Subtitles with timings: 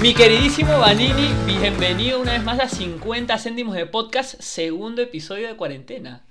[0.00, 5.56] Mi queridísimo Vanini, bienvenido una vez más a 50 céntimos de podcast, segundo episodio de
[5.56, 6.24] cuarentena.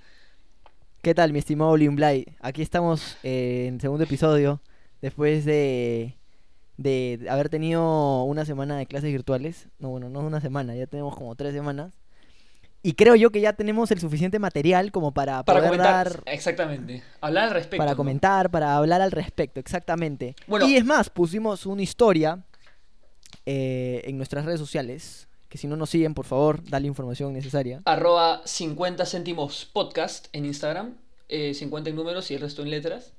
[1.01, 2.25] ¿Qué tal, mi estimado Blay?
[2.41, 4.61] Aquí estamos eh, en segundo episodio,
[5.01, 6.15] después de,
[6.77, 9.67] de haber tenido una semana de clases virtuales.
[9.79, 11.93] No, bueno, no una semana, ya tenemos como tres semanas.
[12.83, 16.23] Y creo yo que ya tenemos el suficiente material como para, Para poder comentar, dar-
[16.33, 17.77] exactamente, hablar al respecto.
[17.79, 17.97] para ¿no?
[17.97, 20.35] comentar, para hablar al respecto, exactamente.
[20.47, 20.67] Bueno.
[20.69, 22.39] y es más, pusimos una historia
[23.49, 27.81] eh, en nuestras redes sociales, que si no nos siguen, por favor, dale información necesaria.
[27.85, 30.95] Arroba 50 céntimos podcast en Instagram,
[31.29, 33.13] eh, 50 en números y el resto en letras.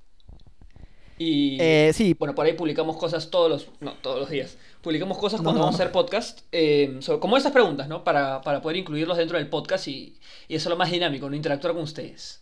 [1.21, 4.57] Y Eh, sí, bueno, por ahí publicamos cosas todos los, no, todos los días.
[4.83, 5.65] Publicamos cosas cuando No.
[5.67, 8.05] vamos a hacer podcast, eh, sobre- como esas preguntas, ¿no?
[8.05, 11.35] Para, para poder incluirlos dentro del podcast y, y hacerlo más dinámico, ¿no?
[11.35, 12.41] Interactuar con ustedes.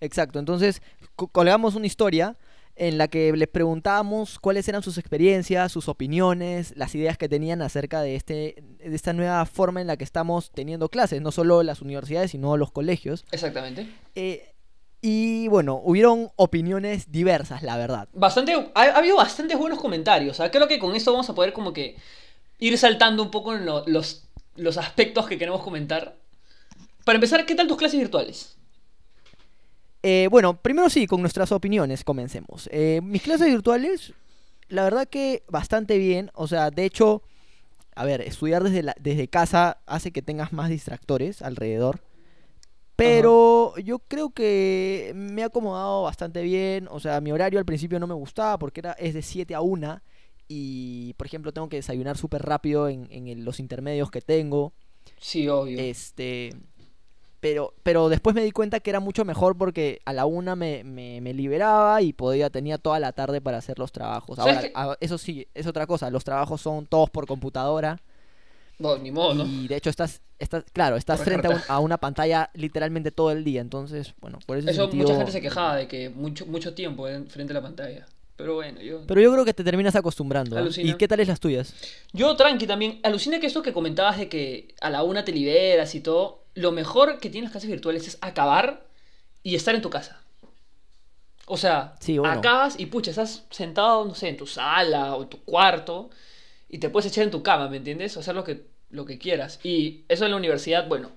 [0.00, 0.80] Exacto, entonces
[1.16, 2.36] co- colgamos una historia
[2.78, 7.60] en la que les preguntábamos cuáles eran sus experiencias, sus opiniones, las ideas que tenían
[7.60, 11.62] acerca de, este, de esta nueva forma en la que estamos teniendo clases, no solo
[11.62, 13.24] las universidades, sino los colegios.
[13.32, 13.88] Exactamente.
[14.14, 14.54] Eh,
[15.00, 18.08] y bueno, hubieron opiniones diversas, la verdad.
[18.12, 20.36] Bastante, ha, ha habido bastantes buenos comentarios.
[20.38, 21.96] Sea, creo que con esto vamos a poder como que
[22.58, 26.16] ir saltando un poco en lo- los, los aspectos que queremos comentar.
[27.04, 28.57] Para empezar, ¿qué tal tus clases virtuales?
[30.02, 32.68] Eh, bueno, primero sí, con nuestras opiniones comencemos.
[32.72, 34.12] Eh, mis clases virtuales,
[34.68, 36.30] la verdad que bastante bien.
[36.34, 37.22] O sea, de hecho,
[37.96, 42.00] a ver, estudiar desde, la- desde casa hace que tengas más distractores alrededor.
[42.96, 46.88] Pero yo creo que me he acomodado bastante bien.
[46.90, 49.60] O sea, mi horario al principio no me gustaba porque era, es de 7 a
[49.60, 50.00] 1.
[50.48, 54.72] Y, por ejemplo, tengo que desayunar súper rápido en, en el- los intermedios que tengo.
[55.20, 55.78] Sí, obvio.
[55.78, 56.50] Este.
[57.40, 60.82] Pero, pero después me di cuenta que era mucho mejor porque a la una me,
[60.82, 64.36] me, me liberaba y podía, tenía toda la tarde para hacer los trabajos.
[64.36, 66.10] ¿Sabes Ahora, a- eso sí, es otra cosa.
[66.10, 68.00] Los trabajos son todos por computadora.
[68.80, 69.46] Bueno, ni modo, ¿no?
[69.46, 71.72] Y de hecho estás, estás claro, estás frente a, un- carta.
[71.74, 73.60] a una pantalla literalmente todo el día.
[73.60, 77.08] Entonces, bueno, por ese Eso sentido- mucha gente se quejaba de que mucho, mucho tiempo
[77.08, 78.06] en frente a la pantalla.
[78.36, 79.00] Pero bueno, yo...
[79.06, 80.56] Pero yo creo que te terminas acostumbrando.
[80.56, 80.68] ¿ah?
[80.76, 81.74] ¿Y qué tal es las tuyas?
[82.12, 83.00] Yo tranqui también.
[83.02, 86.44] Alucina que esto que comentabas de que a la una te liberas y todo.
[86.58, 88.84] Lo mejor que tienen las clases virtuales es acabar
[89.42, 90.20] y estar en tu casa.
[91.46, 92.38] O sea, Sí, bueno.
[92.38, 96.10] acabas y pucha, estás sentado, no sé, en tu sala o en tu cuarto
[96.68, 98.16] y te puedes echar en tu cama, ¿me entiendes?
[98.16, 99.60] O hacer lo que, lo que quieras.
[99.62, 101.10] Y eso en la universidad, bueno.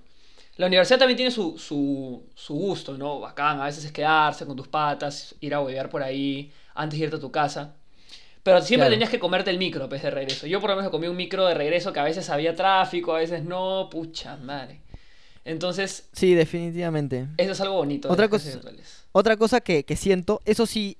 [0.56, 3.18] La universidad también tiene su, su, su gusto, ¿no?
[3.20, 7.06] Bacán, a veces es quedarse con tus patas, ir a huevear por ahí, antes de
[7.06, 7.74] irte a tu casa.
[8.42, 8.94] Pero siempre Claro.
[8.94, 10.46] tenías que comerte el micro, pues, de regreso.
[10.46, 13.18] Yo por lo menos comí un micro de regreso que a veces había tráfico, a
[13.18, 14.80] veces no, pucha madre.
[15.44, 17.28] Entonces, Sí, definitivamente.
[17.36, 18.10] eso es algo bonito.
[18.10, 18.60] Otra cosa-.
[19.12, 20.98] Otra cosa que, que siento, eso sí,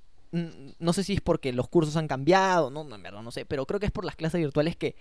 [0.78, 3.44] no sé si es porque los cursos han cambiado, no, no, en verdad no sé,
[3.44, 4.96] pero creo que es por las clases virtuales que,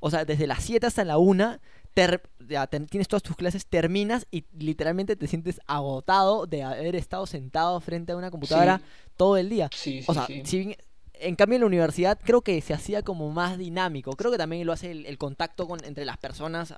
[0.00, 1.58] o sea, desde las 7 hasta la 1,
[1.94, 6.94] ter- ya ten- tienes todas tus clases, terminas y literalmente te sientes agotado de haber
[6.94, 8.84] estado sentado frente a una computadora Sí.
[9.16, 9.68] todo el día.
[9.74, 10.76] Sí, sí, O sea, si bien-
[11.14, 14.12] en cambio en la universidad creo que se hacía como más dinámico.
[14.12, 16.74] Creo que también lo hace el, el contacto con, entre las personas.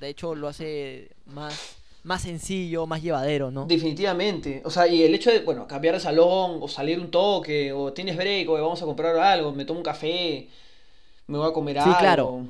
[0.00, 3.66] De hecho, lo hace más, más sencillo, más llevadero, ¿no?
[3.66, 4.62] Definitivamente.
[4.64, 7.92] O sea, y el hecho de, bueno, cambiar de salón, o salir un toque, o
[7.92, 10.48] tienes break, o vamos a comprar algo, me tomo un café,
[11.26, 11.98] me voy a comer Sí, algo.
[11.98, 12.46] claro.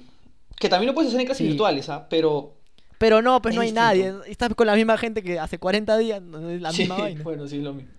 [0.58, 1.48] Que también lo puedes hacer en clases Sí.
[1.48, 2.06] virtuales, ¿ah?
[2.08, 2.54] Pero.
[2.98, 3.80] Pero no, pues Es no hay distinto.
[3.82, 4.14] nadie.
[4.30, 6.22] Estás con la misma gente que hace 40 días.
[6.22, 7.22] la sí, misma vaina.
[7.24, 7.90] bueno, sí, es lo mismo.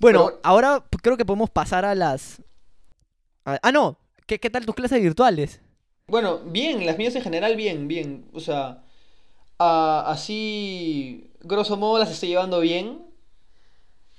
[0.00, 2.40] Bueno, Pero- ahora creo que podemos pasar a las.
[3.44, 3.98] Ah, no.
[4.26, 5.60] ¿Qué, qué tal tus clases virtuales?
[6.12, 8.28] Bueno, bien, las mías en general, bien, bien.
[8.34, 8.84] O sea,
[9.58, 12.86] a- así, grosso modo, las estoy llevando bien.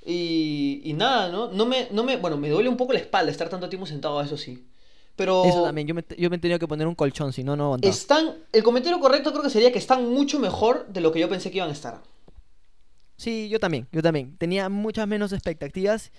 [0.05, 1.47] Y, y nada, ¿no?
[1.51, 4.21] No me, no me, bueno, me duele un poco la espalda estar tanto tiempo sentado,
[4.21, 4.67] eso sí.
[5.15, 5.87] Pero Eso también.
[5.87, 8.01] Yo me, yo me he tenido que poner un colchón, si no, no aguantaba.
[8.01, 11.29] están, el comentario correcto creo que sería que están mucho mejor de lo que yo
[11.29, 12.01] pensé que iban a estar.
[13.18, 14.38] Sí, yo también, yo también.
[14.38, 16.12] Tenía muchas menos expectativas,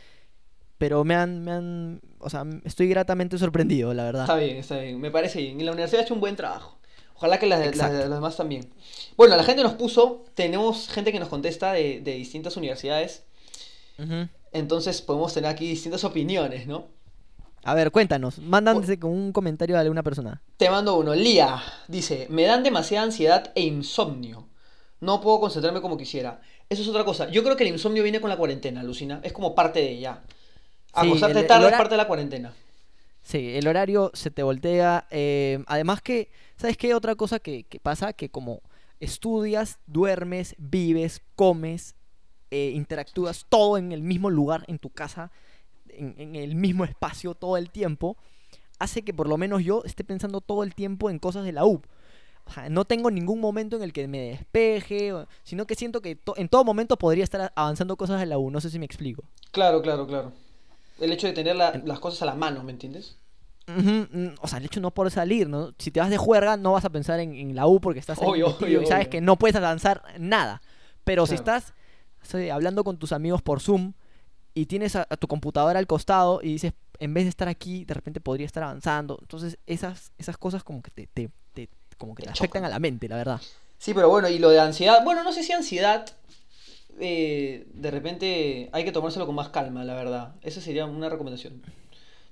[0.79, 4.23] pero me han, me han, o sea, estoy gratamente sorprendido, la verdad.
[4.23, 5.61] Está bien, está bien, me parece bien.
[5.61, 6.79] Y la universidad ha hecho un buen trabajo.
[7.17, 8.71] Ojalá que las, las- demás también.
[9.17, 13.25] Bueno, la gente nos puso, tenemos gente que nos contesta de, de distintas universidades.
[14.53, 16.87] Entonces podemos tener aquí distintas opiniones, ¿no?
[17.65, 18.39] A ver, cuéntanos.
[18.39, 20.43] Mándanse con un comentario de alguna persona.
[20.57, 21.15] Te mando uno.
[21.15, 24.49] Lía dice: Me dan demasiada ansiedad e insomnio.
[25.01, 26.41] No puedo concentrarme como quisiera.
[26.69, 27.31] Eso es otra cosa.
[27.31, 29.21] Yo creo que el insomnio viene con la cuarentena, Lucina.
[29.23, 30.23] Es como parte de ella.
[31.01, 32.53] Sí, Acostarte el tarde es parte de la cuarentena.
[33.23, 35.07] Sí, el horario se te voltea.
[35.11, 36.95] eh, además que, ¿sabes qué?
[36.95, 38.61] Otra cosa que, que pasa, que como
[39.01, 41.95] estudias, duermes, vives, comes,
[42.51, 45.31] eh, interactúas todo en el mismo lugar, en tu casa,
[45.89, 48.17] en, en el mismo espacio todo el tiempo,
[48.79, 51.65] hace que por lo menos yo esté pensando todo el tiempo en cosas de la
[51.65, 51.83] U.
[52.47, 55.13] O sea, no tengo ningún momento en el que me despeje,
[55.45, 58.51] sino que siento que to- en todo momento podría estar avanzando cosas de la U.
[58.51, 59.25] No sé si me explico.
[59.53, 60.33] Claro, claro, claro.
[61.01, 63.17] El hecho de tener la- las cosas a la mano, ¿me entiendes?
[63.67, 65.73] Mm, O sea, el hecho no por salir, ¿no?
[65.79, 68.19] Si te vas de juerga, no vas a pensar en, en la U porque estás
[68.21, 69.11] Obvio, obvio, y sabes obvio.
[69.11, 70.61] que no puedes avanzar nada.
[71.05, 71.73] Pero si estás
[72.53, 73.93] hablando con tus amigos por Zoom
[74.55, 77.85] y tienes a, a tu computadora al costado y dices, en vez de estar aquí,
[77.85, 79.19] de repente podría estar avanzando.
[79.21, 82.69] Entonces, esas, esas cosas como que te, te- te- como que Te te afectan a
[82.69, 83.41] la mente, la verdad.
[83.79, 86.07] Sí, pero bueno, y lo de ansiedad, bueno, no sé si ansiedad,
[87.01, 90.35] eh, de repente hay que tomárselo con más calma, la verdad.
[90.43, 91.63] Esa sería una recomendación.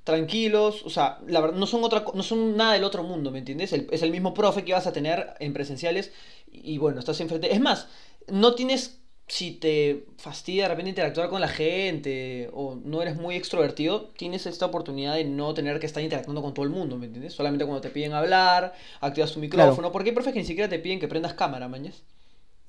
[0.04, 3.38] Tranquilos, o sea, la verdad, no son otra, no son nada del otro mundo, ¿me
[3.38, 3.72] entiendes?
[3.72, 6.12] El- es el mismo profe que vas a tener en presenciales
[6.50, 7.52] y, bueno, estás enfrente.
[7.54, 7.88] Es más,
[8.28, 13.36] no tienes, si te fastidia de repente interactuar con la gente o no eres muy
[13.36, 17.06] extrovertido, tienes esta oportunidad de no tener que estar interactuando con todo el mundo, ¿me
[17.06, 17.34] entiendes?
[17.34, 20.80] Solamente cuando te piden hablar, activas tu micrófono, porque hay profes que ni siquiera te
[20.80, 22.02] piden que prendas cámara, mañas.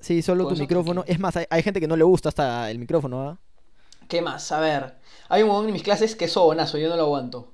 [0.04, 1.02] Sí, solo tu micrófono.
[1.06, 3.38] Es más, hay, hay gente que no le gusta hasta el micrófono, ¿ah?
[4.06, 4.52] ¿Qué más?
[4.52, 4.96] A ver,
[5.30, 7.52] hay un momento en mis clases que es sobonazo, yo no lo aguanto.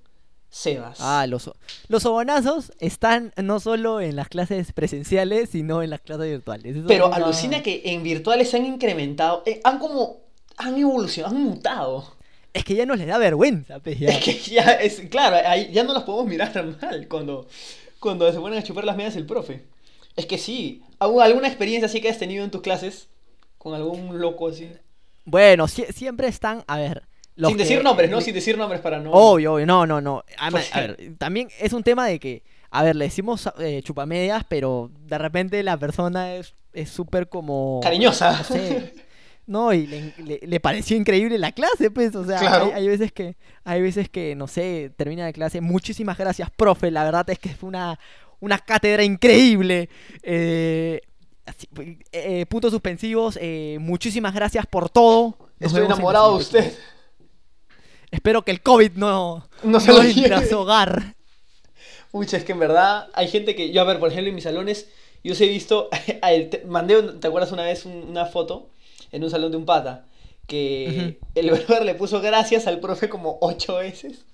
[0.49, 0.99] Sebas.
[1.01, 1.49] Ah, los,
[1.87, 6.75] los sobonazos están no solo en las clases presenciales, sino en las clases virtuales.
[6.75, 10.23] Eso Pero alucina que en virtuales se han incrementado, eh, han como,
[10.57, 12.17] han evolucionado, han mutado.
[12.53, 14.09] Es que ya nos les da vergüenza, pues, ya.
[14.09, 17.47] Es que ya, es, claro, ahí ya no las podemos mirar mal cuando,
[18.01, 19.67] cuando se ponen a chupar las medias el profe.
[20.21, 23.09] Es que sí, ¿algún- ¿alguna experiencia así que has tenido en tus clases?
[23.59, 24.71] Con algún loco así.
[25.25, 27.03] Bueno, sie- siempre están, a ver.
[27.37, 28.21] Sin decir que- nombres, ¿no?
[28.21, 29.13] Sin decir nombres para no...
[29.13, 30.23] Obvio, obvio, no, no, no.
[30.39, 33.81] A, Pues- a ver, también es un tema de que, a ver, le decimos eh,
[33.83, 37.81] chupamedias, pero de repente la persona es es súper como...
[37.83, 38.31] Cariñosa.
[38.39, 38.95] No sé.
[39.47, 42.67] No, y le, le- le pareció increíble la clase, pues, o sea, Claro.
[42.67, 46.93] hay, hay veces que, hay veces que, no sé, termina la clase, muchísimas gracias, profe,
[46.93, 47.99] la verdad es que fue una,
[48.41, 49.89] una cátedra increíble.
[50.23, 51.01] Eh,
[51.47, 51.69] así,
[52.13, 55.37] eh, puntos suspensivos, eh, muchísimas gracias por todo.
[55.59, 56.73] Nos Estoy enamorado de usted.
[58.11, 60.01] Espero que el COVID no, No se lo
[60.35, 61.15] a su hogar.
[62.11, 63.71] Pucha, es que en verdad hay gente que.
[63.71, 64.89] Yo, a ver, por ejemplo, en mis salones,
[65.23, 65.89] yo os he visto.
[66.23, 68.71] a él, te- mandé, ¿te acuerdas una vez un- una foto
[69.13, 70.07] en un salón de un pata?
[70.49, 74.25] Que el brother le puso gracias al profe como ocho veces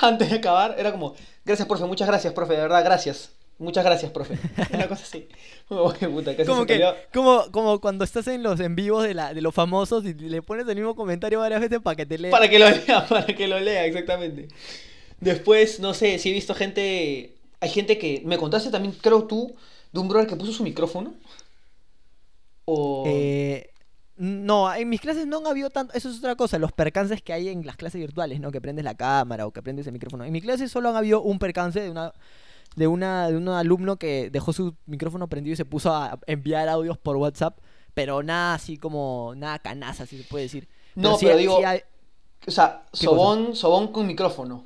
[0.00, 0.76] antes de acabar.
[0.78, 1.14] Era como,
[1.44, 3.32] gracias, profe, muchas gracias, profe, de verdad, gracias.
[3.58, 4.38] Muchas gracias, profe.
[4.74, 5.28] Una cosa así.
[5.68, 6.80] Como que puta, casi Como que,
[7.12, 10.42] como, como cuando estás en los en vivos de, la, de los famosos y le
[10.42, 12.30] pones el mismo comentario varias veces para que te lea.
[12.30, 14.48] Para que lo lea, para que lo lea, exactamente.
[15.20, 17.34] Después, no sé, si he visto gente.
[17.60, 18.22] Hay gente que.
[18.24, 19.56] Me contaste también, creo tú,
[19.92, 21.14] de un brother que puso su micrófono.
[22.66, 23.04] O.
[23.06, 23.70] Eh,
[24.18, 25.94] no, en mis clases no han habido tanto.
[25.94, 28.50] Eso es otra cosa, los percances que hay en las clases virtuales, ¿no?
[28.50, 30.24] Que prendes la cámara o que prendes el micrófono.
[30.24, 32.12] En mi clase solo han habido un percance de una.
[32.76, 36.68] De, una, de un alumno que dejó su micrófono prendido y se puso a enviar
[36.68, 37.58] audios por WhatsApp,
[37.94, 40.68] pero nada así como, nada canaza, si se puede decir.
[40.94, 41.80] No, sí pero digo- sí hay-
[42.46, 44.62] O sea, ¿Qué sobón, sobón con micrófono.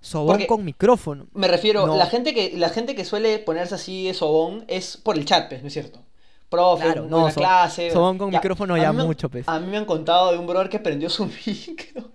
[0.00, 1.26] sobón porque- con micrófono.
[1.32, 1.96] Me refiero, No.
[1.96, 5.48] la gente que la gente que suele ponerse así de sobón es por el chat,
[5.48, 6.00] pues, ¿no es cierto?
[6.48, 7.90] Profe, Claro, en no, so- clase.
[7.90, 9.48] sobón con micrófono ya mucho, pues.
[9.48, 12.10] A mí me han contado de un brother que prendió su micro.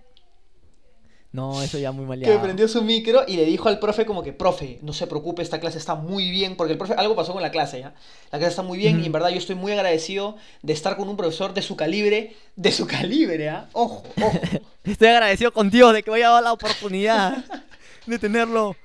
[1.32, 2.42] No, eso ya muy que maleado.
[2.42, 5.60] prendió su micro y le dijo al profe como que, profe, no se preocupe, esta
[5.60, 7.94] clase está muy bien, porque el profe, algo pasó con la clase, ¿ya?
[8.32, 11.10] La clase está muy bien y en verdad yo estoy muy agradecido de estar con
[11.10, 13.68] un profesor de su calibre, de su calibre, ¿ah?
[13.74, 14.40] Ojo, ojo.
[14.84, 17.44] Estoy agradecido con Dios de que me haya dado la oportunidad
[18.06, 18.76] de tenerlo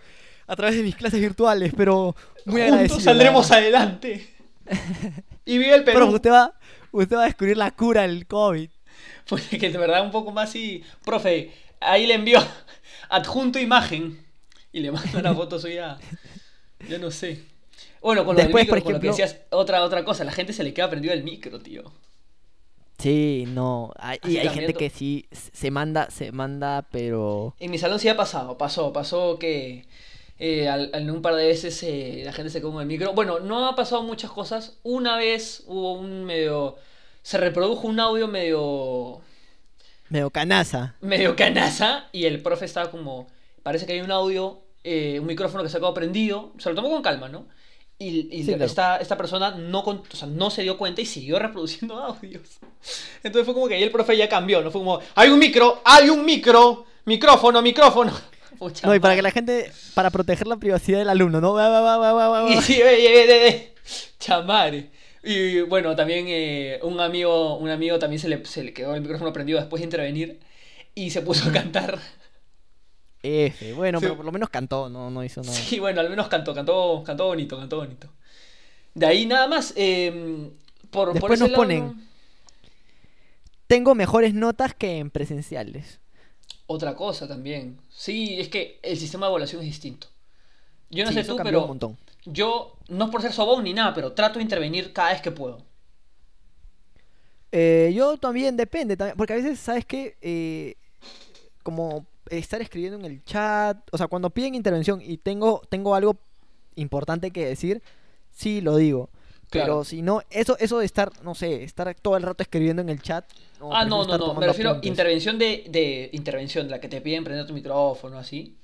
[0.49, 2.97] a través de mis clases virtuales, pero muy agradecido.
[2.97, 3.63] Juntos la saldremos verdad.
[3.63, 4.29] adelante.
[5.45, 5.99] Y vive el Perú.
[5.99, 6.55] Pero usted va,
[6.93, 8.69] usted va a descubrir la cura del COVID.
[9.29, 11.53] Pues que de verdad un poco más y, profe,
[11.85, 12.39] ahí le envió
[13.09, 14.25] adjunto imagen
[14.73, 15.99] y le manda una foto suya.
[16.89, 17.43] Yo no sé.
[18.01, 20.25] Bueno, con lo Después, del micro, por con lo que ejemplo- decías, otra, otra cosa,
[20.25, 21.85] la gente se le queda prendido el micro, tío.
[22.99, 23.93] Sí, no.
[23.99, 27.55] hay- y hay gente que sí se manda, se manda, pero.
[27.59, 29.87] En mi salón sí ha pasado, pasó, pasó que
[30.39, 33.13] eh, al- un par de veces eh, la gente se con el micro.
[33.13, 34.79] Bueno, no ha pasado muchas cosas.
[34.83, 36.77] Una vez hubo un medio...
[37.23, 39.21] Se reprodujo un audio medio...
[40.13, 40.95] medio canaza.
[41.01, 43.27] medio canaza y el profe estaba como...
[43.63, 46.53] Parece que hay un audio, eh, un micrófono que se ha quedado prendido.
[46.59, 47.47] Se lo tomó con calma, ¿no?
[47.99, 48.65] Y, y Sí, claro.
[48.65, 52.43] esta, esta persona no, o sea, no se dio cuenta y siguió reproduciendo audios.
[53.23, 54.71] Entonces fue como que ahí el profe ya cambió, ¿no?
[54.71, 58.13] Fue como, hay un micro, hay un micro, micrófono, micrófono.
[58.59, 61.55] Pucha No, y para que la gente, para proteger la privacidad del alumno, ¿no?
[61.55, 62.51] Va, va, va, va, va, va, va.
[62.51, 63.75] Y sí, ve, ve, ve, ve.
[64.19, 64.91] Chamare.
[65.23, 69.03] Y bueno, también eh, un amigo, un amigo también se le, se le quedó el
[69.03, 70.41] micrófono prendido después de intervenir
[70.95, 71.99] y se puso a cantar.
[73.23, 73.73] F.
[73.75, 74.05] Bueno, Sí.
[74.07, 75.55] pero por lo menos cantó, no, no hizo nada.
[75.55, 78.09] Sí, bueno, al menos cantó, cantó, cantó bonito, cantó bonito.
[78.95, 79.73] De ahí nada más.
[79.77, 80.51] eh,
[80.91, 81.95] por, por Después ese nos lado, ponen-
[83.67, 86.01] Tengo mejores notas que en presenciales.
[86.67, 87.79] Otra cosa también.
[87.91, 90.09] Sí, es que el sistema de evaluación es distinto.
[90.91, 91.97] Yo no Sí, sé tú, pero un montón.
[92.25, 95.31] Yo, no es por ser sobón ni nada, pero trato de intervenir cada vez que
[95.33, 95.59] puedo.
[97.51, 100.17] Eh, yo también depende, también, porque a veces, ¿sabes qué?
[100.23, 100.77] Eh,
[101.63, 106.17] como estar escribiendo en el chat, o sea, cuando piden intervención y tengo, tengo algo
[106.77, 107.83] importante que decir,
[108.33, 109.11] sí lo digo.
[109.51, 112.91] Pero si no, eso, eso de estar, no sé, estar todo el rato escribiendo en
[112.91, 113.27] el chat.
[113.71, 114.35] ah, no, no, no.
[114.35, 118.59] Me refiero a intervención de, de intervención, la que te piden prender tu micrófono, así.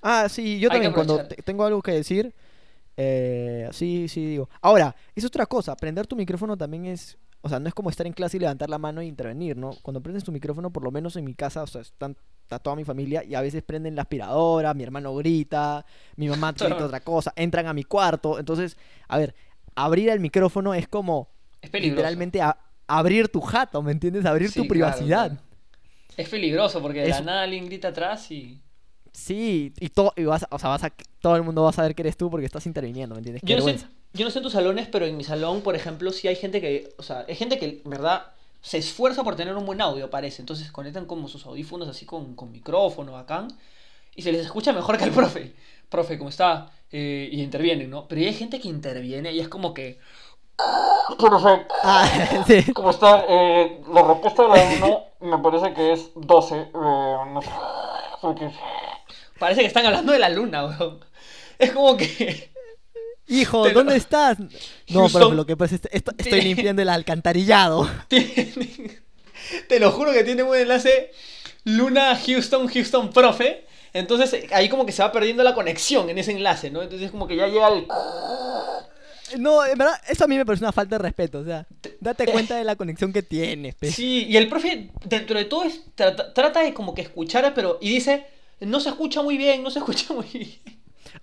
[0.00, 2.34] Ah, sí, yo Hay también cuando te- tengo algo que decir,
[2.96, 4.48] eh, sí, sí digo.
[4.60, 8.06] Ahora, es otra cosa, prender tu micrófono también es, o sea, no es como estar
[8.06, 9.70] en clase y levantar la mano e intervenir, ¿no?
[9.82, 12.76] Cuando prendes tu micrófono, por lo menos en mi casa, o sea, están, está toda
[12.76, 15.84] mi familia y a veces prenden la aspiradora, mi hermano grita,
[16.16, 18.76] mi mamá grita otra cosa, entran a mi cuarto, entonces,
[19.08, 19.34] a ver,
[19.74, 21.28] abrir el micrófono es como
[21.60, 21.96] Es peligroso.
[21.96, 24.24] literalmente a- abrir tu jato, ¿me entiendes?
[24.26, 25.28] Abrir Sí, tu privacidad.
[25.28, 25.42] claro.
[26.14, 28.60] Es peligroso porque de la nada alguien grita atrás y.
[29.12, 31.72] Sí, y todo, y vas, a- o sea, vas a, todo el mundo va a
[31.74, 33.42] saber que eres tú porque estás interviniendo, ¿me entiendes?
[33.44, 36.10] Yo no, sé, yo no sé en tus salones, pero en mi salón, por ejemplo,
[36.12, 36.94] sí hay gente que.
[36.98, 38.26] O sea, hay gente que, en verdad,
[38.62, 40.40] se esfuerza por tener un buen audio, parece.
[40.42, 43.48] Entonces conectan como sus audífonos así con, con micrófono, bacán.
[44.16, 45.52] Y se les escucha mejor que al profe.
[45.90, 46.70] Profe, ¿cómo está?
[46.90, 48.06] Eh, y intervienen, ¿no?
[48.08, 49.98] Pero hay gente que interviene y es como que.
[51.18, 52.72] Profe, Ah, sí.
[52.72, 53.24] ¿cómo está?
[53.28, 54.86] Eh, la respuesta de la
[55.20, 56.56] 1 me parece que es 12.
[56.56, 57.50] eh, no sé.
[58.20, 58.50] porque-
[59.42, 61.00] Parece que están hablando de la luna, weón.
[61.58, 62.48] Es como que.
[63.26, 64.38] Hijo, Te lo- ¿dónde estás?
[64.38, 65.20] No, Houston.
[65.20, 67.90] pero lo que pasa es que esto- estoy limpiando el alcantarillado.
[68.08, 69.00] Tiene-
[69.68, 71.10] te lo juro que tiene un enlace
[71.64, 73.64] Luna Houston Houston profe.
[73.92, 76.80] Entonces ahí como que se va perdiendo la conexión en ese enlace, ¿no?
[76.80, 77.86] Entonces como que ya llega el...
[79.38, 81.40] No, en verdad, eso a mí me parece una falta de respeto.
[81.40, 81.66] O sea,
[82.00, 83.90] date cuenta de la conexión que tienes, pe.
[83.90, 87.78] Sí, y el profe dentro de todo es- trata, trata de como que escuchar, pero...
[87.80, 88.24] Y dice,
[88.66, 90.50] no se escucha muy bien, no se escucha muy bien.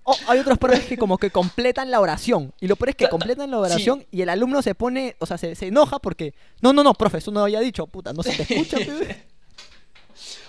[0.03, 2.53] O hay otros profes que como que completan la oración.
[2.61, 5.15] Y lo peor es que Ta- ta- completan la oración y el alumno se pone,
[5.19, 6.33] o sea, se, se enoja porque...
[6.61, 8.77] No, no, no, profe, eso no había dicho, puta, no se te escucha.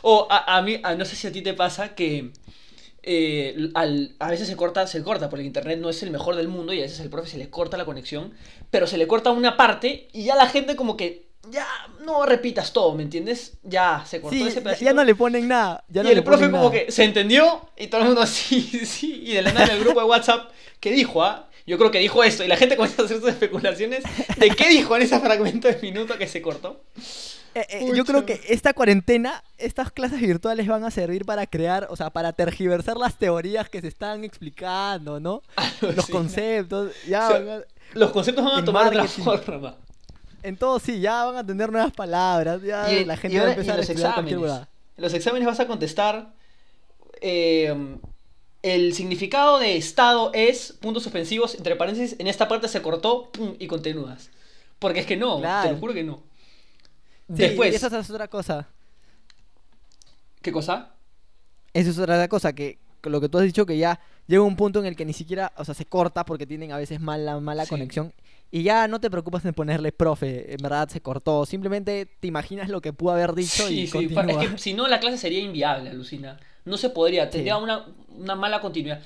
[0.03, 2.33] O a, a mí, a- no sé si a ti te pasa que
[3.03, 6.37] eh, al- a veces se corta, se corta, porque el internet no es el mejor
[6.37, 8.33] del mundo y a veces al profe se le corta la conexión,
[8.71, 11.67] pero se le corta una parte y ya la gente como que ya
[12.05, 13.55] no repitas todo, ¿me entiendes?
[13.63, 14.85] Ya se cortó Sí, ese pedacito.
[14.85, 15.85] ya no le ponen nada.
[15.89, 16.71] Ya y no el le profe como nada.
[16.73, 19.81] que se entendió y todo el mundo sí, sí, y de la nada en el
[19.81, 21.23] grupo de WhatsApp, ¿qué dijo?
[21.25, 21.47] ah?
[21.67, 24.03] Yo creo que dijo esto y la gente comienza a hacer sus especulaciones
[24.39, 26.83] de qué dijo en ese fragmento de minuto que se cortó.
[27.55, 31.87] Eh, eh, yo creo que esta cuarentena, estas clases virtuales van a servir para crear,
[31.91, 35.43] o sea, para tergiversar las teorías que se están explicando, ¿no?
[35.97, 39.77] Los conceptos, ya, O sea, van a- Los conceptos van a tomar otra forma.
[40.43, 43.43] En todo sí, ya van a tener nuevas palabras, ya Y- la y gente va
[43.45, 44.33] a ahora- empezar a en los exámenes.
[44.97, 46.33] En los exámenes vas a contestar.
[47.23, 47.75] eh,
[48.63, 53.55] el significado de estado es puntos suspensivos, entre paréntesis, en esta parte se cortó pum,
[53.59, 54.31] y continúas.
[54.79, 55.73] Porque es que no, te Claro.
[55.73, 56.17] lo juro que no.
[57.29, 58.67] Sí, Después, y esa es otra cosa.
[60.43, 60.91] ¿qué cosa?
[61.75, 64.79] Eso es otra cosa, que lo que tú has dicho, que ya llega un punto
[64.81, 67.65] en el que ni siquiera, o sea, se corta porque tienen a veces mala, mala
[67.65, 67.71] Sí.
[67.71, 68.13] conexión.
[68.53, 71.47] Y ya no te preocupas en ponerle profe, en verdad se cortó.
[71.47, 74.43] Simplemente te imaginas lo que pudo haber dicho Sí, y sí, continúa.
[74.45, 76.39] es que si no la clase sería inviable, alucina.
[76.65, 79.03] No se podría, tendría una, una mala continuidad.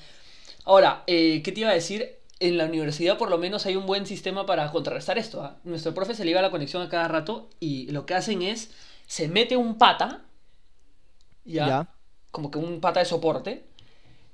[0.63, 2.17] Ahora, eh, ¿qué te iba a decir?
[2.39, 5.41] En la universidad por lo menos hay un buen sistema para contrarrestar esto.
[5.43, 5.57] ¿ah?
[5.63, 8.71] Nuestro profe se le iba la conexión a cada rato y lo que hacen es,
[9.05, 10.25] se mete un pata,
[11.45, 11.87] ya, Ya.
[12.31, 13.63] como que un pata de soporte,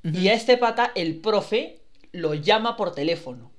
[0.04, 3.51] y a este pata el profe lo llama por teléfono.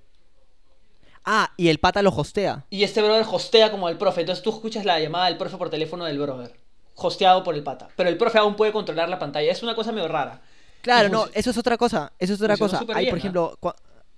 [1.24, 2.64] Ah, y el pata lo hostea.
[2.70, 4.20] Y este brother hostea como al profe.
[4.22, 6.52] Entonces tú escuchas la llamada del profe por teléfono del brother.
[6.94, 7.88] Hosteado por el pata.
[7.96, 9.50] Pero el profe aún puede controlar la pantalla.
[9.50, 10.42] Es una cosa medio rara.
[10.82, 12.12] Claro, no, eso es otra cosa.
[12.18, 12.80] Eso es otra cosa.
[12.94, 13.74] Hay, bien, por ejemplo, cua-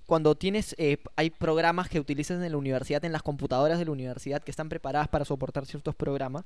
[0.07, 3.91] cuando tienes, eh, hay programas que utilizas en la universidad, en las computadoras de la
[3.91, 6.43] universidad, que están preparadas para soportar ciertos programas.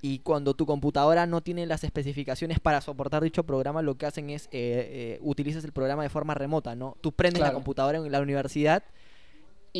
[0.00, 4.30] Y cuando tu computadora no tiene las especificaciones para soportar dicho programa, lo que hacen
[4.30, 6.96] es eh, eh, utilizas el programa de forma remota, ¿no?
[7.00, 8.84] Tú prendes la computadora en la universidad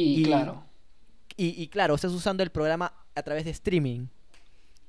[0.00, 0.64] Y, Y- claro.
[1.36, 4.06] y, y claro, estás usando el programa a través de streaming.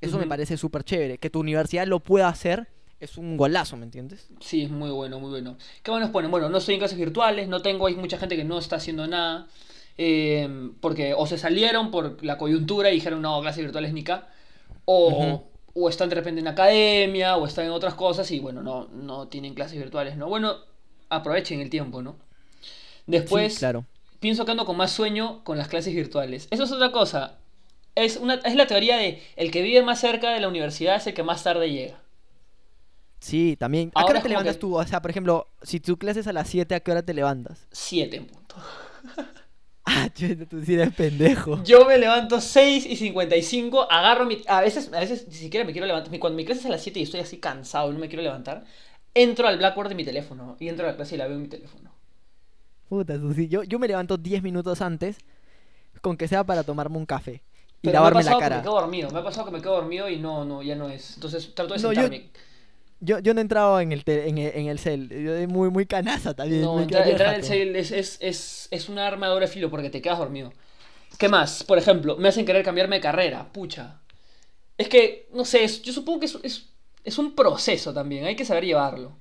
[0.00, 1.18] Eso me parece súper chévere.
[1.18, 2.68] Que tu universidad lo pueda hacer
[3.00, 4.28] es un golazo, ¿me entiendes?
[4.40, 5.56] Sí, es muy bueno, muy bueno.
[5.82, 6.30] ¿Qué más nos ponen?
[6.30, 9.06] Bueno, no estoy en clases virtuales, no tengo, hay mucha gente que no está haciendo
[9.06, 9.46] nada.
[9.98, 14.28] eh, porque o se salieron por la coyuntura y dijeron, no, clases virtuales ni acá.
[14.86, 18.88] O, o están de repente en academia, o están en otras cosas y bueno, no,
[18.88, 20.28] no tienen clases virtuales, ¿no?
[20.28, 20.56] Bueno,
[21.10, 22.16] aprovechen el tiempo, ¿no?
[23.06, 23.84] Después, Sí, claro.
[24.20, 26.46] Pienso que ando con más sueño con las clases virtuales.
[26.50, 27.38] Eso es otra cosa.
[27.96, 31.06] Es, una, es la teoría de el que vive más cerca de la universidad es
[31.08, 32.00] el que más tarde llega.
[33.18, 33.90] Sí, también.
[33.94, 34.76] ¿A qué hora te levantas que- tú?
[34.78, 37.12] O sea, por ejemplo, si tu clase es a las 7, ¿a qué hora te
[37.14, 37.66] levantas?
[37.72, 38.56] 7 en punto.
[39.92, 41.64] Ah, chuta, tú sí eres pendejo.
[41.64, 44.40] Yo me levanto 6 y 55, agarro mi...
[44.46, 46.16] A veces, a veces ni siquiera me quiero levantar.
[46.20, 48.22] Cuando mi clase es a las 7 y estoy así cansado y no me quiero
[48.22, 48.64] levantar,
[49.14, 51.42] entro al Blackboard de mi teléfono y entro a la clase y la veo en
[51.42, 51.89] mi teléfono.
[52.90, 53.48] Puta, Susi.
[53.48, 55.16] Yo, yo me levanto 10 minutos antes,
[56.02, 57.42] con que sea para tomarme un café
[57.82, 58.56] y Pero lavarme me ha la que cara.
[58.58, 59.10] me quedo dormido.
[59.12, 61.14] Me ha pasado que me quedo dormido y no, no, ya no es.
[61.14, 62.30] Entonces trato de No, yo- sentarme.
[63.02, 65.08] Yo, yo no he entrado en el, te- en el, en el cel.
[65.08, 66.60] Yo soy muy, muy canaza también.
[66.62, 69.70] No, me entrar, en el sale es, es, es, es un arma de doble filo
[69.70, 70.52] porque te quedas dormido.
[71.18, 71.64] ¿Qué más?
[71.64, 73.50] Por ejemplo, me hacen querer cambiarme de carrera.
[73.52, 74.00] Pucha.
[74.76, 76.68] Es que, no sé, es- yo supongo que es, es,
[77.04, 78.26] es un proceso también.
[78.26, 79.12] Hay que saber llevarlo.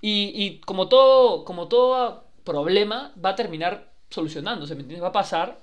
[0.00, 3.72] Y, y como todo, como todo problema, va a terminar
[4.10, 5.04] solucionándose, ¿me entiendes?
[5.04, 5.58] Va a pasar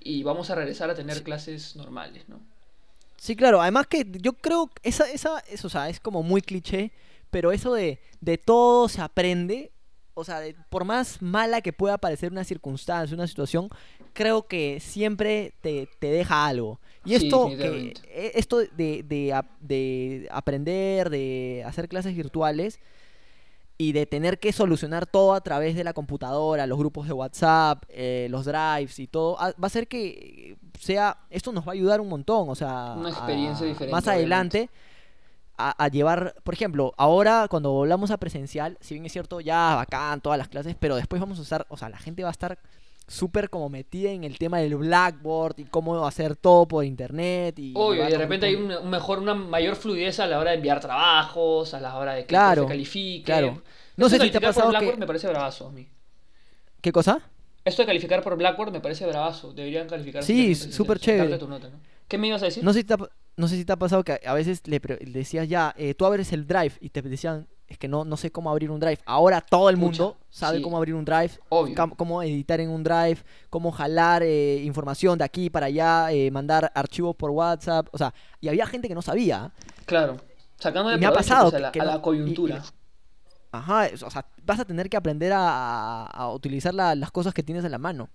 [0.00, 2.40] y vamos a regresar a tener clases normales, ¿no?
[3.16, 3.60] Sí, claro.
[3.62, 6.90] Además que yo creo que esa, esa, eso, o sea, es como muy cliché,
[7.30, 9.70] pero eso de, de todo se aprende,
[10.14, 13.68] o sea, de- por más mala que pueda parecer una circunstancia, una situación,
[14.12, 16.78] creo que siempre te, te deja algo.
[17.04, 18.00] Y Sí, esto, que, definitivamente.
[18.26, 22.78] e- esto de, de, de aprender, de hacer clases virtuales
[23.78, 27.84] y de tener que solucionar todo a través de la computadora, los grupos de WhatsApp,
[27.88, 31.74] eh, los drives y todo, a- va a hacer que sea, esto nos va a
[31.74, 34.70] ayudar un montón, o sea, Una experiencia a- diferente, Más adelante
[35.58, 39.74] a, a llevar, por ejemplo, ahora cuando volvamos a presencial, si bien es cierto, ya
[39.74, 42.32] bacán todas las clases, pero después vamos a usar, o sea, la gente va a
[42.32, 42.58] estar
[43.08, 47.72] súper como metida en el tema del Blackboard y cómo hacer todo por internet y
[47.76, 50.56] Obvio, y de repente hay un, un mejor, una mayor fluidez a la hora de
[50.56, 53.24] enviar trabajos, a la hora de que Claro, se califique.
[53.24, 53.62] claro.
[53.96, 55.88] No Esto sé si te ha pasado Blackboard que- me parece bravazo a mí.
[56.80, 57.20] ¿Qué cosa?
[57.64, 59.52] Esto de calificar por Blackboard me parece bravazo.
[59.52, 60.22] Deberían calificar.
[60.22, 61.38] Sí, súper chévere.
[61.38, 61.80] tu nota, ¿no?
[62.06, 62.62] ¿Qué me ibas a decir?
[62.62, 62.98] No sé si te ha,
[63.36, 66.32] no sé si te ha pasado que a veces le decías ya, eh, tú abres
[66.32, 68.98] el drive y te decían, es que no, no sé cómo abrir un drive.
[69.06, 70.62] Ahora todo el mundo sabe sí.
[70.62, 71.74] cómo abrir un drive, Obvio.
[71.96, 73.18] cómo editar en un drive,
[73.50, 77.88] cómo jalar eh, información de aquí para allá, eh, mandar archivos por WhatsApp.
[77.92, 79.52] O sea, y había gente que no sabía.
[79.84, 80.16] Claro.
[80.58, 82.56] Sacando de me ha pasado pues, a la, que a la coyuntura.
[82.64, 82.76] y-
[83.52, 87.64] Ajá, o sea, vas a tener que aprender a, utilizar la- las cosas que tienes
[87.64, 88.08] en la mano.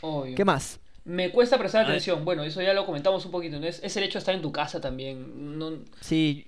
[0.00, 0.34] Obvio.
[0.34, 0.80] ¿Qué más?
[1.04, 2.24] Me cuesta prestar atención.
[2.24, 3.58] Bueno, eso ya lo comentamos un poquito.
[3.58, 3.66] ¿no?
[3.66, 5.58] Es, es el hecho de estar en tu casa también.
[5.58, 6.46] No, Sí,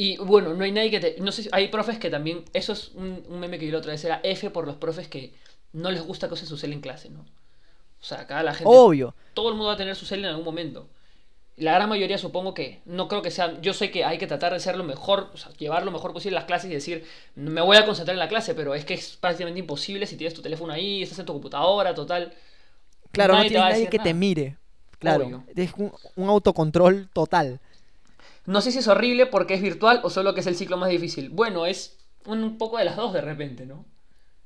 [0.00, 1.16] Y bueno, no hay nadie que te.
[1.18, 2.44] No sé si hay profes que también.
[2.52, 4.04] Eso es un, un meme que vi la otra vez.
[4.04, 5.34] Era F por los profes que
[5.72, 7.22] no les gusta que usen su cel en clase, ¿no?
[7.22, 8.70] O sea, acá la gente.
[8.72, 9.12] obvio.
[9.34, 10.88] Todo el mundo va a tener su cel en algún momento.
[11.56, 12.80] La gran mayoría supongo que.
[12.84, 13.60] No creo que sea.
[13.60, 15.32] Yo sé que hay que tratar de ser lo mejor.
[15.34, 17.04] O sea, llevar lo mejor posible las clases y decir.
[17.34, 20.32] Me voy a concentrar en la clase, pero es que es prácticamente imposible si tienes
[20.32, 22.32] tu teléfono ahí, estás en tu computadora, total.
[23.10, 24.58] Claro, Nadie no tienes nadie que te mire.
[25.00, 25.44] Claro, Obvio.
[25.56, 27.60] es un, un autocontrol total.
[28.48, 30.88] No sé si es horrible porque es virtual o solo que es el ciclo más
[30.88, 31.28] difícil.
[31.28, 33.84] Bueno, es un poco de las dos de repente, ¿no?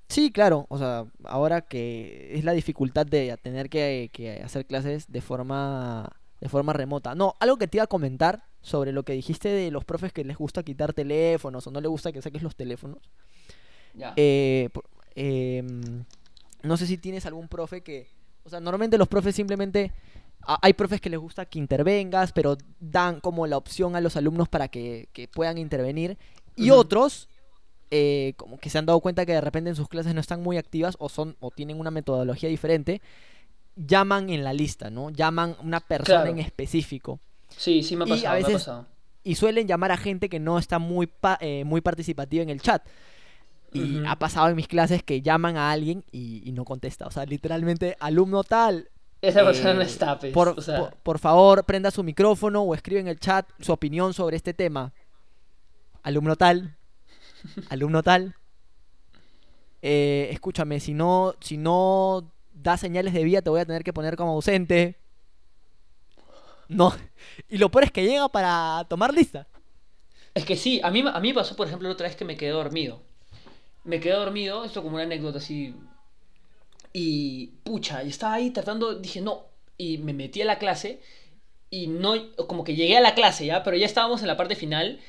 [0.08, 5.12] Sí, claro, o sea, ahora que es la dificultad de tener que, que hacer clases
[5.12, 6.10] de forma
[6.40, 7.14] de forma remota.
[7.14, 10.24] No, algo que te iba a comentar sobre lo que dijiste de los profes que
[10.24, 12.98] les gusta quitar teléfonos o no les gusta que saques los teléfonos.
[13.94, 14.14] Ya.
[14.16, 14.68] Eh,
[15.14, 16.04] em,
[16.64, 18.08] no sé si tienes algún profe que,
[18.42, 19.92] o sea, normalmente los profes simplemente
[20.46, 24.48] hay profes que les gusta que intervengas, pero dan como la opción a los alumnos
[24.48, 26.18] para que, que puedan intervenir.
[26.56, 27.28] Y otros,
[27.90, 30.42] eh, como que se han dado cuenta que de repente en sus clases no están
[30.42, 33.00] muy activas o son o tienen una metodología diferente,
[33.76, 35.10] llaman en la lista, ¿no?
[35.10, 36.30] Llaman una persona Claro.
[36.32, 37.20] en específico.
[37.56, 38.86] Sí, sí me ha y a pasado, me ha veces- pasado.
[39.24, 42.60] Y suelen llamar a gente que no está muy, pa- eh, muy participativa en el
[42.60, 42.82] chat.
[43.74, 47.06] Y ha pasado en mis clases que llaman a alguien y, y no contesta.
[47.06, 48.90] O sea, literalmente, alumno tal.
[49.22, 52.62] Esa persona eh, no está, pues, por, o sea, por- por favor, prenda su micrófono
[52.62, 54.92] o escribe en el chat su opinión sobre este tema.
[56.02, 56.76] Alumno tal.
[57.70, 58.34] alumno tal.
[59.80, 63.92] eh, escúchame, si no, si no da señales de vida, te voy a tener que
[63.92, 64.96] poner como ausente.
[66.68, 66.94] No.
[67.48, 69.46] Y lo peor es que llega para tomar lista.
[70.34, 72.36] Es que sí, a mí, a mí pasó, por ejemplo, la otra vez que me
[72.36, 73.02] quedé dormido.
[73.84, 75.74] Me quedé dormido, esto como una anécdota así.
[76.92, 79.46] Y pucha, y estaba ahí tratando, dije no,
[79.78, 81.00] y me metí a la clase
[81.70, 82.14] y no,
[82.48, 85.00] como que llegué a la clase ya, pero ya estábamos en la parte final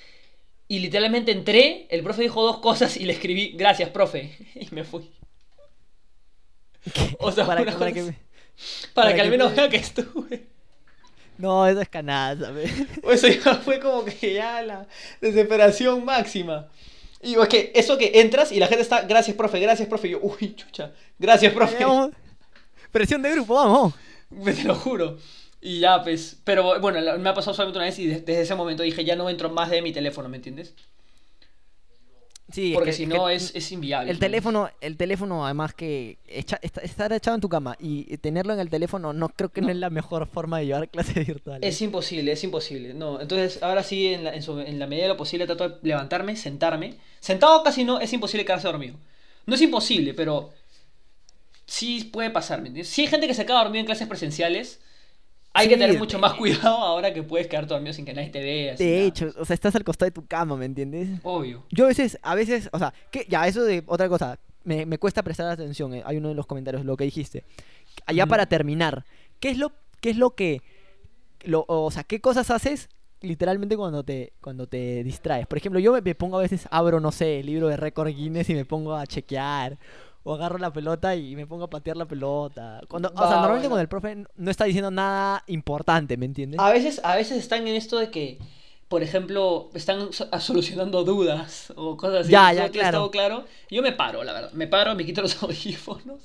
[0.69, 4.83] y literalmente entré, el profe dijo dos cosas y le escribí, gracias, profe, y me
[4.85, 5.11] fui.
[7.19, 8.17] O sea, para, una que- para cosa que, así.
[8.93, 10.47] Para, para que al menos te- vea que estuve.
[11.37, 12.65] No, eso es canasta, ve.
[13.11, 14.87] Eso ya fue como que ya la
[15.21, 16.69] desesperación máxima.
[17.23, 20.09] Y digo, es que eso que entras y la gente está, gracias, profe, gracias, profe.
[20.09, 21.83] Y yo, uy, chucha, gracias, profe.
[21.83, 22.11] Vamos.
[22.91, 23.93] Presión de grupo, vamos.
[24.45, 25.17] Te lo juro.
[25.61, 26.37] Y ya, pues.
[26.43, 29.15] Pero bueno, me ha pasado solamente una vez y de- desde ese momento dije, ya
[29.15, 30.73] no entro más de mi teléfono, ¿me entiendes?
[32.51, 34.11] Sí, es Porque que- si no es, es inviable.
[34.11, 34.19] El ¿no?
[34.19, 38.59] teléfono, el teléfono además que echa- está- estar echado en tu cama y tenerlo en
[38.59, 39.73] el teléfono no creo que no, No.
[39.73, 41.67] es la mejor forma de llevar clases virtuales.
[41.67, 42.93] Es imposible, es imposible.
[42.93, 45.67] No, entonces ahora sí, en la, en su- en la medida de lo posible, trato
[45.69, 46.95] de levantarme, sentarme.
[47.21, 48.97] Sentado casi no, es imposible quedarse dormido.
[49.45, 50.51] No es imposible, pero
[51.65, 52.91] sí puede pasar, ¿me entiendes?
[52.93, 54.79] Si hay gente que se queda dormido en clases presenciales,
[55.53, 58.29] hay que Sí, tener mucho más cuidado ahora que puedes quedarte dormido sin que nadie
[58.29, 58.75] te vea.
[58.75, 59.05] de nada.
[59.05, 61.09] hecho, o sea, estás al costado de tu cama, ¿me entiendes?
[61.23, 61.63] Obvio.
[61.71, 64.97] Yo a veces, a veces, o sea, que ya eso de otra cosa, me, me
[64.97, 67.45] cuesta prestar atención, eh, hay uno de los comentarios, lo que dijiste.
[68.05, 68.29] Allá Ujú.
[68.29, 69.05] para terminar,
[69.39, 70.61] ¿qué es lo, qué es lo que,
[71.43, 72.89] lo, o sea, qué cosas haces
[73.21, 75.47] literalmente cuando te, cuando te distraes?
[75.47, 78.09] Por ejemplo, yo me, me pongo a veces, abro, no sé, el libro de récord
[78.09, 79.77] Guinness y me pongo a chequear.
[80.23, 82.81] O agarro la pelota y me pongo a patear la pelota.
[82.87, 83.69] Cuando, o sea, normalmente bueno.
[83.69, 86.59] cuando el profe no está diciendo nada importante, ¿me entiendes?
[86.59, 88.39] A veces, a veces están en esto de que,
[88.87, 90.09] por ejemplo, están
[90.39, 92.31] solucionando dudas o cosas así.
[92.31, 93.11] Ya, ya, claro.
[93.11, 93.45] claro.
[93.69, 94.51] Yo me paro, la verdad.
[94.53, 96.21] Me paro, me quito los audífonos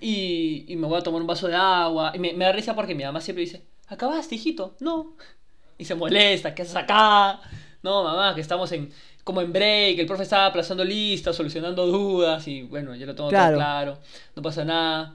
[0.00, 2.12] y, y me voy a tomar un vaso de agua.
[2.14, 4.76] Y me, me da risa porque mi mamá siempre dice, ¿acabaste, hijito?
[4.80, 5.14] No.
[5.76, 7.40] Y se molesta, ¿qué haces acá?
[7.82, 8.92] No, mamá, que estamos en
[9.28, 13.28] como en break, el profe estaba aplazando listas, solucionando dudas y bueno, yo lo tengo
[13.28, 13.48] Claro.
[13.48, 13.98] todo claro,
[14.34, 15.14] no pasa nada.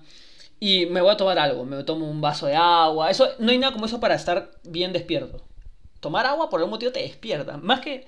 [0.59, 3.09] Y me voy a tomar algo, me tomo un vaso de agua.
[3.09, 5.41] Eso, no hay nada como eso para estar bien despierto.
[5.99, 7.57] Tomar agua por algún motivo te despierta.
[7.57, 8.05] Más que,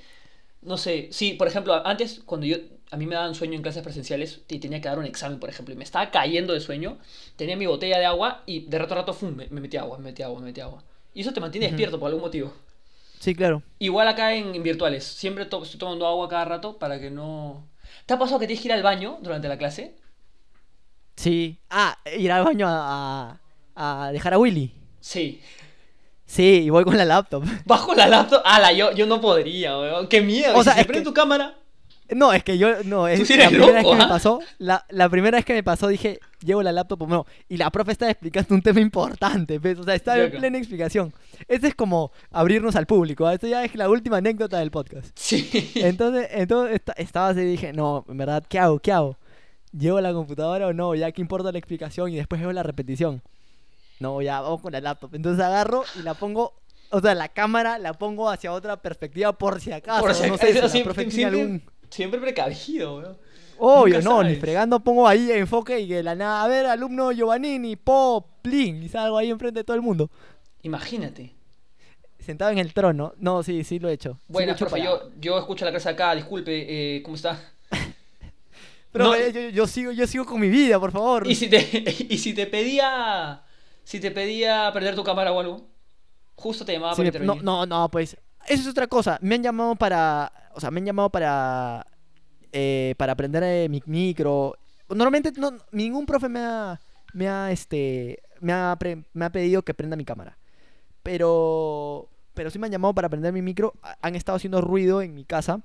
[0.62, 2.58] no sé, sí, por ejemplo, antes cuando yo,
[2.92, 5.50] a mí me daban sueño en clases presenciales y tenía que dar un examen, por
[5.50, 7.00] ejemplo, y me estaba cayendo de sueño,
[7.36, 9.98] tenía mi botella de agua y de rato a rato, fum, me, me metí agua,
[9.98, 10.84] me metí agua, me metí agua.
[11.16, 12.54] Y eso te mantiene despierto por algún motivo.
[13.26, 13.64] Sí, claro.
[13.80, 17.68] Igual acá en, en virtuales, siempre to- estoy tomando agua cada rato para que no...
[18.06, 19.96] ¿Te ha pasado que tienes que ir al baño durante la clase?
[21.16, 21.58] Sí.
[21.72, 23.40] Ah, ir al baño a,
[23.76, 24.74] a, a dejar a Willy.
[25.00, 25.42] Sí.
[26.28, 27.44] Sí, y voy con la laptop.
[27.66, 28.42] Bajo la laptop.
[28.46, 30.08] Ala, yo, yo no podría, weón.
[30.08, 30.56] Qué miedo.
[30.56, 31.56] O ¿Y sea, si es que- tu cámara.
[32.10, 34.08] No, es que yo, no, es Tú sí la primera vez que me ¿ah?
[34.08, 37.58] pasó, la, la primera vez que me pasó dije, llevo la laptop, o no, y
[37.58, 39.80] la profe estaba explicando un tema importante, ¿ves?
[39.80, 41.14] o sea, estaba en plena explicación.
[41.48, 43.34] Este es como abrirnos al público, ¿ah?
[43.34, 45.10] esto ya es la última anécdota del podcast.
[45.20, 45.72] Sí.
[45.76, 48.80] Entonces, entonces esta- estaba así y dije, no, en verdad, ¿qué hago?
[48.80, 49.18] ¿Qué hago?
[49.78, 50.96] ¿Llevo la computadora o no?
[50.96, 53.22] Ya que importa la explicación y después veo la repetición.
[54.00, 55.16] No, ya, vamos con la laptop.
[55.16, 56.54] Entonces agarro y la pongo,
[56.92, 60.02] o sea, la cámara la pongo hacia otra perspectiva por si acaso.
[60.02, 61.64] Por si no acaso, sé, si siempre, siempre, algún...
[61.90, 63.18] siempre precavido, weón.
[63.58, 64.40] Obvio, no, ni sabes.
[64.40, 68.90] fregando pongo ahí enfoque y que la nada, a ver, alumno Giovannini, pop, plin, y
[68.90, 70.10] salgo ahí enfrente de todo el mundo.
[70.64, 71.34] Imagínate.
[72.20, 73.14] Sentado en el trono.
[73.18, 74.14] No, sí, sí lo he hecho.
[74.14, 74.84] Sí he Buenas, hecho profe.
[74.84, 76.16] Yo, yo escucho la clase acá.
[76.16, 77.40] Disculpe, eh, ¿cómo está?
[78.92, 81.28] Pero no, eh, yo, yo sigo, yo sigo con mi vida, por favor.
[81.30, 81.60] ¿Y si te,
[82.10, 83.44] y si te pedía.
[83.84, 85.68] Si te pedía perder tu cámara o algo?
[86.36, 88.18] Justo te llamaba Sí, para me- no, no, no, pues.
[88.48, 89.20] Eso es otra cosa.
[89.22, 90.32] Me han llamado para.
[90.56, 91.86] O sea, me han llamado para.
[92.58, 94.56] Eh, para aprender eh, mi micro.
[94.88, 96.80] Normalmente no, ningún profe me ha.
[97.14, 98.22] Me ha este.
[98.40, 100.38] Me ha, pre- me ha pedido que prenda mi cámara.
[101.04, 102.08] Pero.
[102.34, 103.74] Pero sí me han llamado para aprender mi micro.
[103.84, 105.62] ha- Han estado haciendo ruido en mi casa.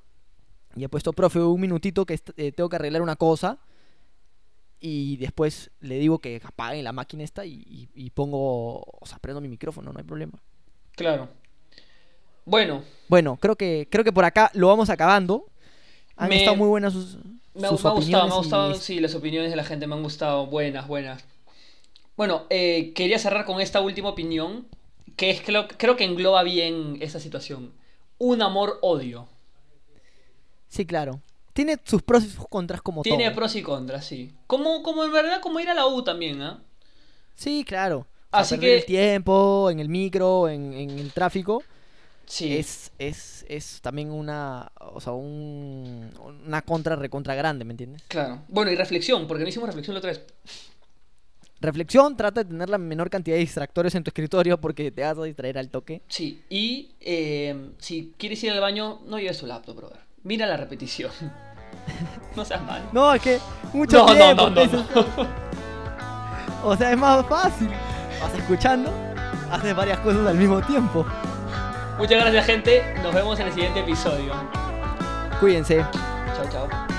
[0.76, 3.58] Y he puesto, profe, un minutito que eh, tengo que arreglar una cosa.
[4.78, 8.80] Y después le digo que apaguen la máquina esta y, y- y pongo.
[8.82, 10.40] O sea, prendo mi micrófono, no hay problema.
[10.96, 11.28] Claro.
[12.46, 15.46] Bueno, Bueno, creo que, creo que por acá lo vamos acabando.
[16.20, 17.16] Han Me- estado muy buenas sus,
[17.54, 18.70] me, sus me ha gustado, me ha opiniones gustado.
[18.72, 20.46] y- Sí, las opiniones de la gente me han gustado.
[20.46, 21.24] Buenas, buenas.
[22.16, 24.66] Bueno, eh, quería cerrar con esta última opinión.
[25.16, 27.72] Que es, creo, creo que engloba bien esa situación.
[28.18, 29.28] Un amor-odio.
[30.68, 31.20] Sí, claro.
[31.52, 33.34] Tiene sus pros y sus contras como Tiene todo.
[33.36, 34.32] pros y contras, sí.
[34.46, 36.62] Como, como en verdad, como ir a la U también, ¿ah?
[37.34, 37.98] Sí, claro.
[37.98, 41.62] O sea, Así que- el tiempo, en el micro, en, en el tráfico,
[42.26, 42.56] Sí.
[42.56, 46.10] es, es, es también una, o sea, un,
[46.46, 48.02] una contra recontra grande, ¿me entiendes?
[48.08, 48.42] Claro.
[48.48, 50.24] Bueno, y reflexión, porque no hicimos reflexión la otra vez.
[51.60, 55.18] Reflexión, trata de tener la menor cantidad de distractores en tu escritorio porque te vas
[55.18, 56.00] a distraer al toque.
[56.08, 56.42] Sí.
[56.48, 59.98] Y eh, si quieres ir al baño, no lleves tu laptop, brother.
[60.22, 61.10] Mira la repetición.
[62.36, 62.88] no seas mal.
[62.92, 63.38] No, es que
[63.74, 64.48] mucho No, tiempo.
[64.48, 65.28] no, no, pues, no.
[66.64, 67.68] O sea, es más fácil.
[68.20, 68.90] Vas escuchando,
[69.50, 71.04] haces varias cosas al mismo tiempo.
[72.00, 72.82] Muchas gracias, gente.
[73.02, 74.32] Nos vemos en el siguiente episodio.
[75.38, 75.84] Cuídense.
[76.34, 76.89] Chao, chao.